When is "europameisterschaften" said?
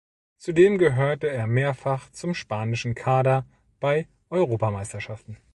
4.31-5.37